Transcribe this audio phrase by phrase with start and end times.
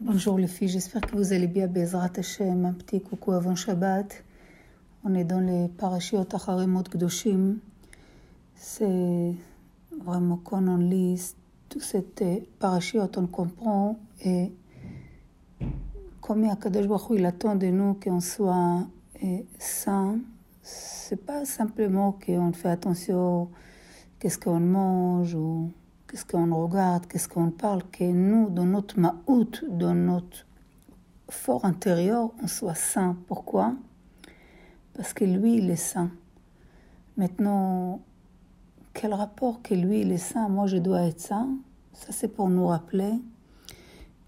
[0.00, 1.66] Bonjour les filles, j'espère que vous allez bien.
[1.66, 4.22] Bezrat Hashem, un petit coucou avant Shabbat.
[5.02, 7.56] On est dans les parashiot Acharemot Gdoshim.
[8.54, 9.34] C'est
[10.00, 11.20] vraiment quand on lit
[11.68, 12.22] tout cette
[12.60, 14.52] parashiot, on comprend et
[16.20, 18.86] combien Kadosh Baruch il attend de nous qu'on soit
[19.58, 20.20] saints.
[20.62, 23.48] C'est pas simplement qu'on fait attention
[24.20, 25.72] qu'est-ce qu'on mange ou
[26.08, 30.46] qu'est-ce qu'on regarde, qu'est-ce qu'on parle, que nous, dans notre maout, dans notre
[31.28, 33.16] fort intérieur, on soit saint.
[33.26, 33.74] Pourquoi?
[34.94, 36.10] Parce que lui, il est saint.
[37.16, 38.00] Maintenant,
[38.94, 41.56] quel rapport que lui, il est saint, moi, je dois être saint
[41.92, 43.12] Ça, c'est pour nous rappeler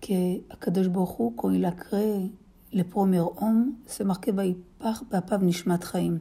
[0.00, 2.32] que Akadosh Baruch quand il a créé
[2.72, 4.32] les premiers hommes, c'est marqué
[4.78, 6.20] par Bapav Nishmat Chaim.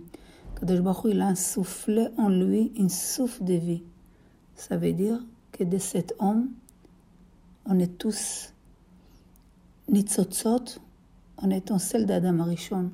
[0.55, 3.83] Akadosh il a insoufflé en lui une souffle de vie.
[4.55, 5.19] Ça veut dire
[5.59, 6.51] que de cet homme,
[7.65, 8.53] on est tous
[9.89, 10.79] nitzotzot,
[11.37, 12.91] on est en celle d'Adam Arishon.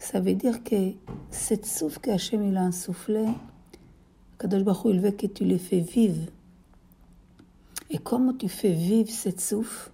[0.00, 0.92] Ça veut dire que
[1.30, 3.26] cette souffle qu'Hachem il a insoufflé,
[4.40, 6.26] Kadosh Baruch il veut que tu le fais vivre.
[7.90, 9.92] Et comment tu fais vivre cette souffle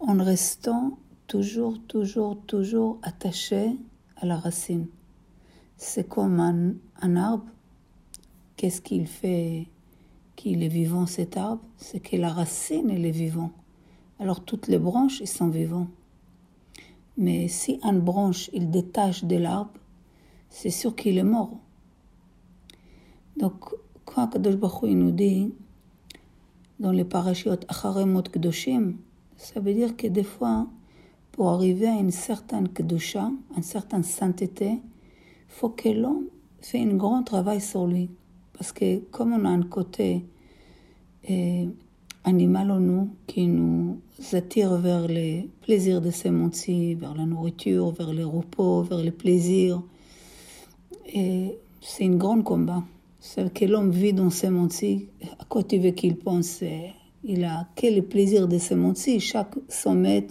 [0.00, 3.76] En restant toujours, toujours, toujours attaché
[4.16, 4.86] à la racine?
[5.76, 7.44] C'est comme un, un arbre.
[8.56, 9.68] Qu'est-ce qu'il fait
[10.42, 13.52] qu'il est vivant cet arbre, c'est que la racine, elle est vivante.
[14.18, 15.86] Alors toutes les branches, ils sont vivants.
[17.16, 19.70] Mais si une branche, il détache de l'arbre,
[20.50, 21.60] c'est sûr qu'il est mort.
[23.36, 23.54] Donc,
[24.04, 25.54] quand Kadosh Baruch nous dit,
[26.80, 28.96] dans les parachutes Acharemot Kedoshim,
[29.36, 30.66] ça veut dire que des fois,
[31.30, 34.80] pour arriver à une certaine Kedusha, une certaine sainteté,
[35.46, 36.24] faut que l'homme
[36.60, 38.10] fait un grand travail sur lui.
[38.54, 40.26] Parce que comme on a un côté
[42.24, 44.00] animal en nous qui nous
[44.32, 49.10] attire vers les plaisirs de ce monde-ci, vers la nourriture, vers les repos, vers les
[49.10, 49.82] plaisirs,
[51.12, 52.82] et c'est un grand combat.
[53.20, 56.62] C'est que l'homme vit dans ce monde-ci, à quoi tu veux qu'il pense
[57.22, 60.26] Il a quel plaisir de ce monde-ci Chaque sommet,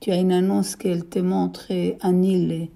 [0.00, 1.72] tu as une annonce qu'elle te montre
[2.02, 2.68] un île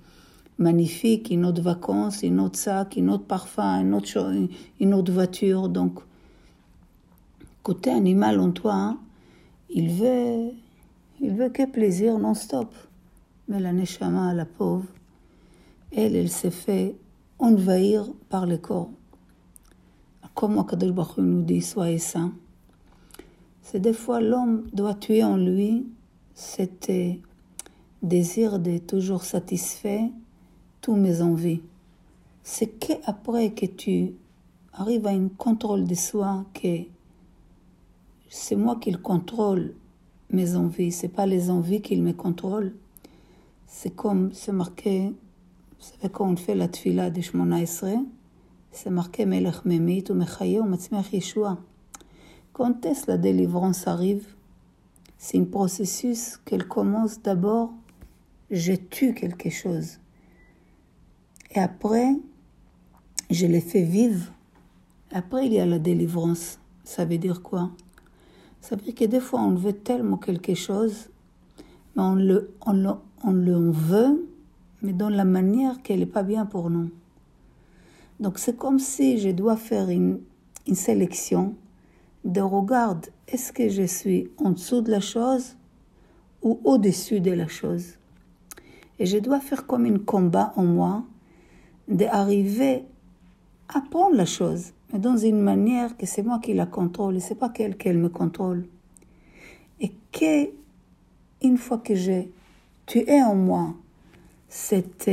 [0.58, 4.32] magnifique, une autre vacances, une autre sac, une autre parfum, une autre,
[4.80, 5.68] une autre voiture.
[5.68, 6.00] Donc,
[7.62, 8.98] côté animal en toi, hein,
[9.68, 10.52] il veut,
[11.20, 12.72] il veut que plaisir non-stop.
[13.48, 14.86] Mais la neshama, la pauvre,
[15.92, 16.94] elle, elle s'est fait
[17.38, 18.90] envahir par le corps.
[20.34, 22.32] Comme Akadosh Baruch nous dit, soyez saint.
[23.62, 25.86] C'est des fois l'homme doit tuer en lui
[26.34, 26.90] cet
[28.02, 30.10] désir de toujours satisfait
[30.80, 31.60] tous mes envies.
[32.42, 34.14] C'est qu'après que tu
[34.72, 36.84] arrives à un contrôle de soi, que
[38.32, 39.74] c'est moi qui contrôle
[40.30, 42.74] mes envies, c'est pas les envies qui me contrôlent.
[43.66, 47.98] C'est comme, c'est marqué, vous savez, quand on fait la tfila de Shmona Esre,
[48.70, 51.58] c'est marqué Melech Memit ou Mechaye ou Matzmiach Yeshua.
[52.52, 54.26] Quand est-ce la délivrance arrive?
[55.18, 57.72] C'est un processus qu'elle commence d'abord,
[58.50, 59.98] je tue quelque chose.
[61.52, 62.14] Et après,
[63.28, 64.32] je les fais vivre.
[65.10, 66.60] Après, il y a la délivrance.
[66.84, 67.72] Ça veut dire quoi?
[68.60, 71.08] Ça veut dire que des fois, on veut tellement quelque chose,
[71.96, 72.90] mais on le, on le,
[73.24, 74.28] on le veut,
[74.82, 76.90] mais dans la manière qu'elle n'est pas bien pour nous.
[78.20, 80.20] Donc, c'est comme si je dois faire une,
[80.66, 81.54] une sélection
[82.24, 85.56] de regarde, est-ce que je suis en dessous de la chose
[86.42, 87.94] ou au-dessus de la chose?
[88.98, 91.04] Et je dois faire comme un combat en moi
[91.88, 92.84] d'arriver
[93.68, 97.20] à prendre la chose, mais dans une manière que c'est moi qui la contrôle et
[97.20, 98.66] c'est pas qu'elle qu'elle me contrôle.
[99.80, 100.50] Et que,
[101.42, 102.30] une fois que j'ai
[102.86, 103.74] tué en moi
[104.48, 105.08] cet,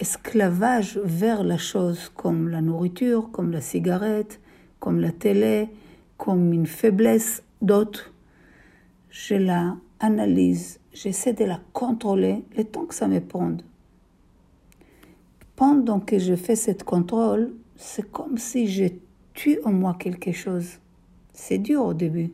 [0.00, 4.40] esclavage vers la chose comme la nourriture, comme la cigarette,
[4.80, 5.68] comme la télé,
[6.18, 8.12] comme une faiblesse d'autres,
[9.10, 13.56] je la analyse, j'essaie de la contrôler le temps que ça me prend
[15.56, 18.86] pendant que je fais cette contrôle, c'est comme si je
[19.32, 20.78] tue en moi quelque chose.
[21.32, 22.32] C'est dur au début.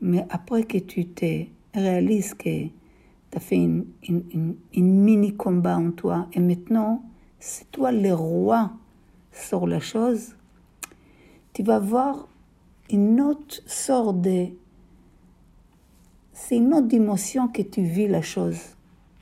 [0.00, 1.44] Mais après que tu te
[1.74, 2.72] réalises que tu
[3.34, 3.86] as fait une,
[4.74, 7.02] mini combat en toi et maintenant
[7.38, 8.72] c'est toi le roi
[9.32, 10.36] sur la chose,
[11.52, 12.28] tu vas voir
[12.90, 14.46] une autre sorte de...
[16.32, 18.76] C'est une autre dimension que tu vis la chose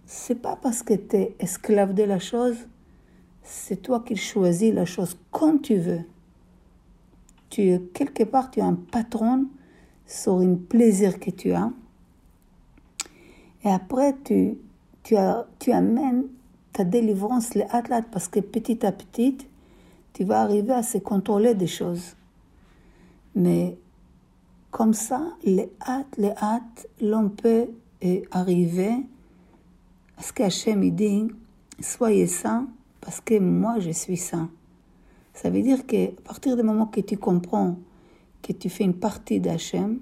[0.07, 2.57] c'est pas parce que tu es esclave de la chose,
[3.45, 6.01] c'est toi qui choisis la chose comme tu veux.
[7.51, 9.47] Tu quelque part, tu es un patron
[10.07, 11.71] sur un plaisir que tu as.
[13.63, 14.59] Et après, tu,
[15.03, 16.25] tu, as, tu amènes
[16.73, 19.39] ta délivrance les athlètes parce que petit à petit,
[20.15, 22.17] tu vas arriver à se contrôler des choses.
[23.35, 23.77] Mais
[24.71, 27.69] comme ça, les hâtes, les hâtes, l'on peut
[28.33, 28.93] arriver
[30.17, 31.29] à ce qu'Hachem dit,
[31.81, 32.69] soyez saints
[33.05, 34.51] parce que moi je suis saint.
[35.35, 37.77] Ça veut dire qu'à partir du moment que tu comprends
[38.43, 40.01] que tu fais une partie d'Hachem,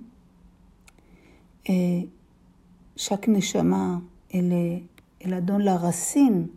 [1.66, 2.08] et
[2.96, 4.02] chaque neshama,
[4.32, 4.82] elle,
[5.20, 6.48] elle a dans la racine,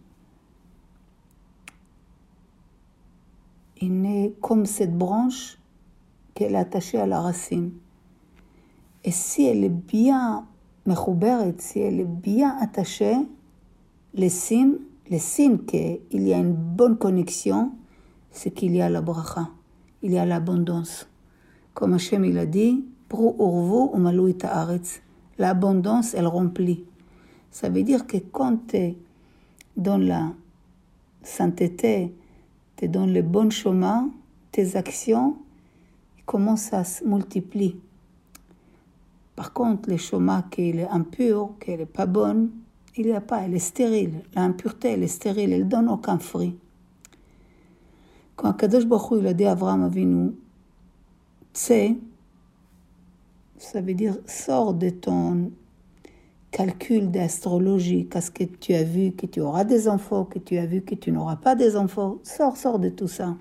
[3.81, 5.57] il est comme cette branche
[6.33, 7.71] qu'elle est attachée à la racine.
[9.03, 10.47] Et si elle est bien
[11.57, 13.15] si elle est bien attachée,
[14.13, 14.77] les signes,
[15.09, 17.73] les signes qu'il y a une bonne connexion,
[18.31, 19.49] c'est qu'il y a la bracha,
[20.01, 21.07] il y a l'abondance.
[21.73, 22.85] Comme Hachem il a dit,
[25.37, 26.85] l'abondance elle remplit.
[27.51, 28.97] Ça veut dire que quand tu es
[29.77, 30.33] dans la
[31.23, 32.13] sainteté,
[32.75, 34.09] tu es dans le bon chemin,
[34.51, 35.37] tes actions
[36.25, 37.79] commencent à se multiplier.
[39.35, 42.51] Par contre, le chemin qui est impur, qui n'est pas bonne,
[42.97, 44.21] il n'y a pas, elle est stérile.
[44.35, 46.55] L'impureté, elle est stérile, elle ne donne aucun fruit.
[48.35, 50.31] Quand Kadosh Baruch il a dit à Abraham Avinu,
[51.53, 51.95] sais,
[53.57, 55.51] ça veut dire sors de ton
[56.51, 60.65] calcul d'astrologie, qu'est-ce que tu as vu que tu auras des enfants, que tu as
[60.65, 63.35] vu que tu n'auras pas des enfants, sors, sors de tout ça.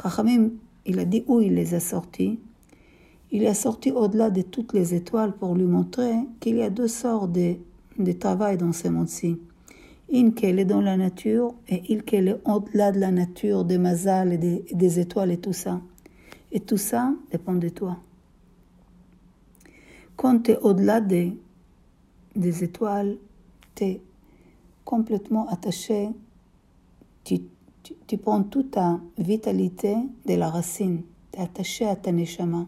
[0.00, 0.50] Chachamim,
[0.84, 2.38] il a dit où il les a sortis.
[3.32, 6.86] Il est sorti au-delà de toutes les étoiles pour lui montrer qu'il y a deux
[6.86, 7.56] sortes de,
[7.98, 9.38] de travail dans ce monde-ci
[10.08, 13.78] une qu'elle est dans la nature et une qu'elle est au-delà de la nature, des
[13.78, 15.80] mazals et des, étoiles et tout ça.
[16.52, 17.96] Et tout ça dépend de toi.
[20.14, 21.36] Quand tu es au-delà des,
[22.36, 23.18] des étoiles,
[23.74, 24.00] tu es
[24.84, 26.08] complètement attaché,
[27.24, 27.40] tu,
[28.06, 31.02] tu, prends toute ta vitalité de la racine,
[31.32, 32.66] tu es attaché à ta neshama.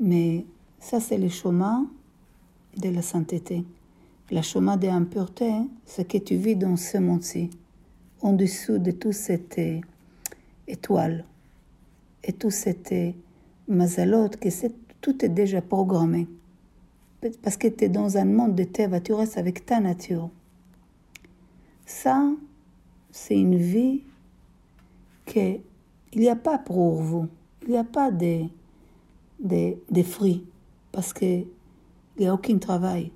[0.00, 0.46] Mais
[0.78, 1.88] ça, c'est le chemin
[2.76, 3.64] de la sainteté.
[4.30, 5.52] La chemin de l'impureté,
[5.84, 7.50] c'est que tu vis dans ce monde-ci,
[8.20, 9.60] en dessous de toute cette
[10.66, 11.24] étoile
[12.24, 12.94] et toute cette
[13.68, 14.48] mazalot, que
[15.00, 16.26] tout est déjà programmé.
[17.42, 20.30] Parce que tu es dans un monde de Teva, tu restes avec ta nature.
[21.86, 22.32] Ça,
[23.10, 24.02] c'est une vie
[25.24, 25.60] qu'il
[26.16, 27.28] n'y a pas pour vous.
[27.62, 28.44] Il n'y a pas de,
[29.40, 30.44] de, fruits.
[30.92, 31.12] Parce
[32.16, 33.12] qu'il n'y a aucun travail.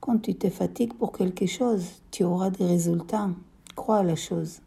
[0.00, 3.30] Quand tu te fatigues pour quelque chose, tu auras des résultats.
[3.74, 4.60] Crois à la chose.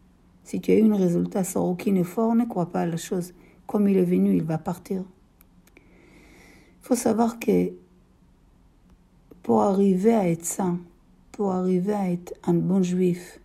[0.43, 3.33] Si tu as eu un résultat sans aucun effort, ne crois pas à la chose.
[3.65, 5.03] Comme il est venu, il va partir.
[5.77, 7.71] Il faut savoir que
[9.41, 10.79] pour arriver à être saint,
[11.31, 13.39] pour arriver à être un bon juif,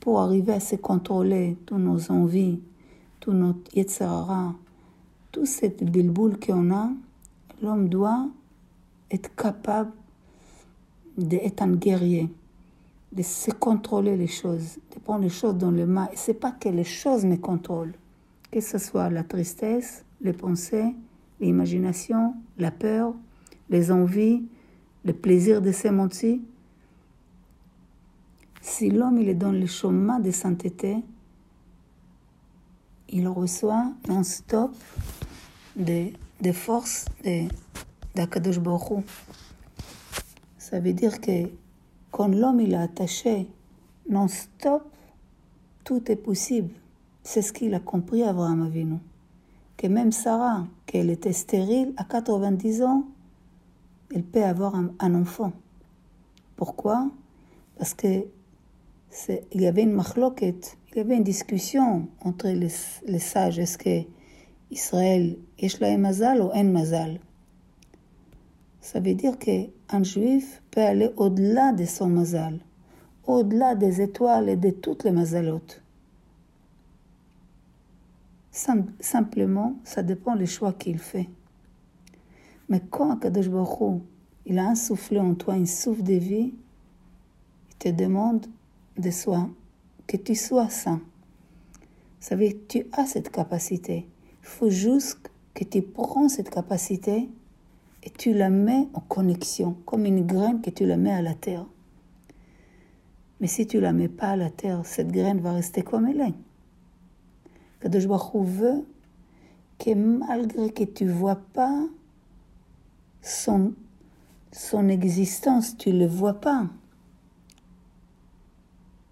[0.00, 2.60] pour arriver à se contrôler toutes nos envies,
[3.20, 4.54] tout notre yetzerara,
[5.32, 6.90] tout cette bilboule qu'on a,
[7.62, 8.28] l'homme doit
[9.10, 9.90] être capable
[11.16, 12.28] d'être un guerrier,
[13.12, 16.08] de se contrôler les choses, de prendre les choses dans les mains.
[16.12, 17.94] Et c'est pas que les choses me contrôlent,
[18.50, 20.94] que ce soit la tristesse, les pensées,
[21.40, 23.14] l'imagination, la peur,
[23.70, 24.42] les envies,
[25.04, 26.42] le plaisir de ce monde-ci.
[28.60, 30.96] Si l'homme il est dans le chemin de sainteté,
[33.08, 34.74] il reçoit non-stop
[35.76, 36.12] des
[36.42, 37.06] des forces
[38.14, 39.04] d'Akadosh Baruch
[40.58, 41.48] Ça veut dire que
[42.10, 43.48] quand l'homme il est attaché
[44.10, 44.82] non-stop,
[45.84, 46.74] tout est possible.
[47.22, 48.98] C'est ce qu'il a compris Abraham Avinu.
[49.76, 53.04] Que même Sarah, qu'elle était stérile à 90 ans,
[54.14, 55.52] elle peut avoir un, enfant.
[56.56, 57.08] Pourquoi?
[57.78, 58.26] Parce que
[59.52, 62.68] il y avait une machloket, il y avait une discussion entre les,
[63.06, 63.60] les sages.
[63.78, 64.02] Que
[64.71, 67.19] Israël, יש להם mazal ou en mazal.
[68.81, 72.59] Ça veut dire qu'un juif peut aller au-delà de son mazal,
[73.25, 75.81] au-delà des étoiles et de toutes les mazalotes.
[78.51, 81.29] Simplement, ça dépend des choix qu'il fait.
[82.69, 84.01] Mais quand Kadosh Baruch
[84.45, 86.53] il a insoufflé en toi une souffle de vie,
[87.69, 88.45] il te demande
[88.97, 89.49] de soi
[90.07, 91.01] que tu sois saint.
[92.19, 94.07] Ça veut dire que tu as cette capacité.
[94.42, 97.28] Il faut juste que tu prends cette capacité
[98.02, 101.34] et tu la mets en connexion, comme une graine que tu la mets à la
[101.34, 101.66] terre.
[103.40, 106.20] Mais si tu la mets pas à la terre, cette graine va rester comme elle
[106.20, 106.34] est.
[107.80, 108.86] Kadosh Baruch veut
[109.78, 111.86] que malgré que tu vois pas
[113.20, 113.74] son,
[114.52, 116.66] son existence, tu le vois pas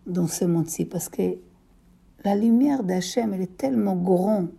[0.07, 1.39] dans ce monde-ci, parce que
[2.25, 4.51] la lumière d'Hachem, elle est tellement grande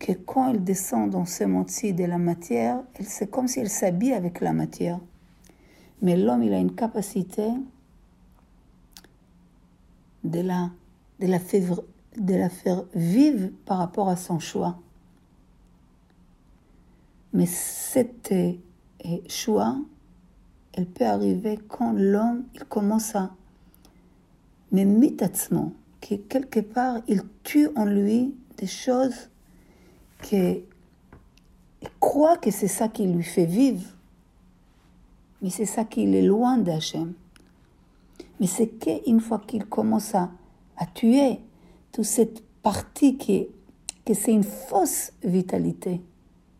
[0.00, 4.14] que quand elle descend dans ce monde-ci de la matière, c'est comme si elle s'habille
[4.14, 4.98] avec la matière.
[6.02, 7.46] Mais l'homme, il a une capacité
[10.24, 10.70] de la,
[11.20, 11.80] de, la faire,
[12.16, 14.78] de la faire vivre par rapport à son choix.
[17.34, 18.54] Mais cette euh,
[19.28, 19.76] choix,
[20.72, 23.30] elle peut arriver quand l'homme il commence à
[24.72, 29.28] mais mitatsement, que quelque part il tue en lui des choses
[30.22, 30.62] qu'il
[31.98, 33.84] croit que c'est ça qui lui fait vivre,
[35.42, 37.14] mais c'est ça qui est loin d'Hachem.
[38.38, 40.30] Mais c'est qu'une fois qu'il commence à,
[40.76, 41.40] à, tuer
[41.92, 43.48] toute cette partie qui
[44.04, 46.00] que c'est une fausse vitalité,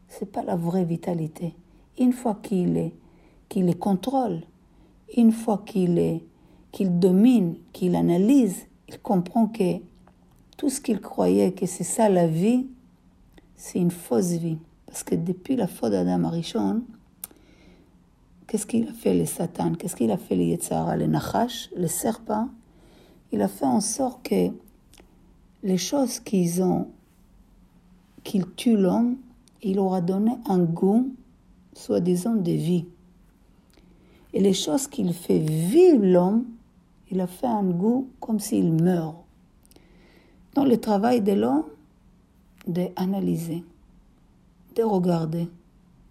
[0.09, 1.55] c'est pas la vraie vitalité.
[1.99, 2.93] Une fois qu'il est,
[3.49, 4.43] qu'il les contrôle,
[5.17, 6.23] une fois qu'il est,
[6.71, 9.79] qu'il domine, qu'il analyse, il comprend que
[10.57, 12.67] tout ce qu'il croyait que c'est ça la vie,
[13.61, 14.57] c'est une fausse vie.
[14.87, 16.83] Parce que depuis la faute d'Adam Arishon,
[18.47, 19.75] qu'est-ce qu'il a fait les Satan?
[19.75, 22.49] Qu'est-ce qu'il a fait les Yetzara, les Nachash, les serpents
[23.33, 24.49] Il a fait en sorte que
[25.63, 26.89] les choses qu'ils ont,
[28.25, 29.19] qu'ils tuent l'homme,
[29.63, 31.15] il aura donné un goût,
[31.75, 32.87] soi-disant, de vie.
[34.33, 36.47] Et les choses qu'il fait vivre l'homme,
[37.11, 39.17] il a fait un goût comme s'il meurt.
[40.55, 41.65] Dans le travail de l'homme,
[42.67, 43.65] d'analyser,
[44.77, 45.49] de regarder,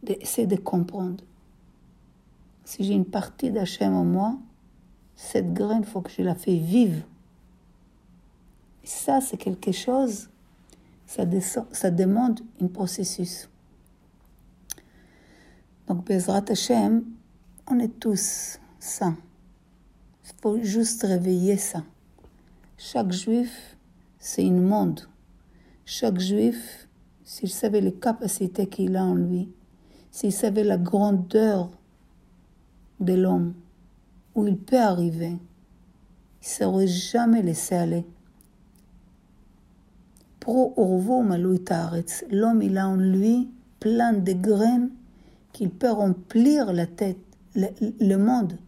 [0.04, 1.24] d'essayer de comprendre.
[2.64, 4.38] Si j'ai une partie d'Hachem en moi,
[5.16, 7.04] cette graine, il faut que je la fais vivre.
[8.84, 10.30] Et ça, c'est quelque chose,
[11.06, 11.24] ça,
[11.72, 13.50] ça demande un processus.
[15.88, 17.04] Donc, Bezrat Hashem,
[17.68, 19.18] on est tous saints.
[20.26, 21.84] Il faut juste réveiller ça.
[22.78, 23.76] Chaque juif,
[24.20, 25.02] c'est une monde.
[25.92, 26.88] Chaque juif,
[27.24, 29.50] s'il savait les capacités qu'il a en lui,
[30.12, 31.72] s'il savait la grandeur
[33.00, 33.56] de l'homme,
[34.36, 38.06] où il peut arriver, il ne serait jamais laissé aller.
[40.40, 44.92] Pro orvo l'homme il a en lui plein de graines
[45.54, 47.18] qu'il peut remplir la tête,
[47.56, 47.66] le,
[48.00, 48.60] le monde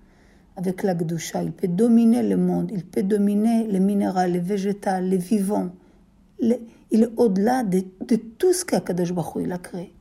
[0.56, 1.44] avec la Gdusha.
[1.44, 5.70] Il peut dominer le monde, il peut dominer les minéraux, les végétaux, les vivants.
[6.42, 7.84] Il est au-delà de,
[8.38, 9.94] tout ce qu'Akadosh Baruch il a créé.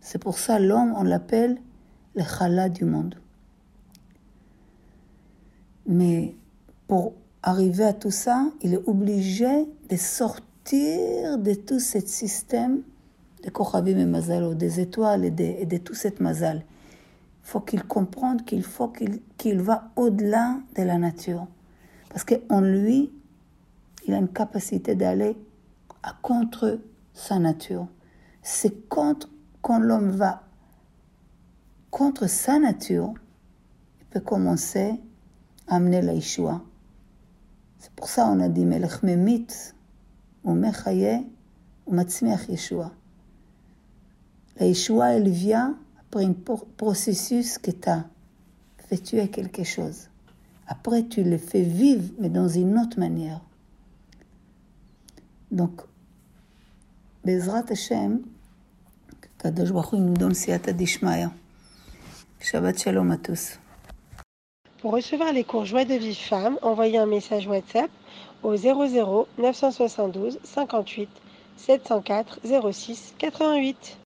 [0.00, 1.58] C'est pour ça l'homme, on l'appelle
[2.14, 3.14] le chala du monde.
[5.86, 6.34] Mais
[6.86, 12.82] pour arriver à tout ça, il est obligé de sortir de tout ce système
[13.44, 16.58] de Kochavim et Mazalo, des étoiles et de, tout cette Mazal.
[17.44, 21.46] Il faut qu'il comprenne qu'il faut qu'il qu va au-delà de la nature.
[22.10, 23.10] Parce qu'en lui,
[24.06, 25.36] il a une capacité d'aller
[26.02, 26.80] à contre
[27.14, 27.86] sa nature.
[28.42, 29.28] C'est contre
[29.60, 30.42] quand l'homme va
[31.90, 33.12] contre sa nature,
[34.00, 34.94] il peut commencer
[35.68, 36.62] à amener la Yeshua.
[37.78, 39.74] C'est pour ça qu'on a dit Melech Memit,
[40.44, 41.26] ou Mechaye,
[41.86, 42.92] ou Matzmiach Yeshua.
[44.58, 46.34] La Yeshua, elle vient après un
[46.76, 48.04] processus que tu as
[48.78, 50.08] fait tuer quelque chose.
[50.66, 53.40] Après, tu le fais vivre, mais dans une autre manière.
[55.50, 55.82] Donc,
[57.24, 58.24] Bezrat Hashem,
[59.38, 61.30] Kadosh Baruch nous donne Siyata Dishmaya.
[62.40, 63.60] Shabbat Shalom à tous.
[64.80, 67.92] Pour recevoir les cours Joie de vie femme, envoyez un message WhatsApp
[68.42, 71.08] au 00 972 58
[71.58, 72.40] 704
[72.72, 73.98] 06 88.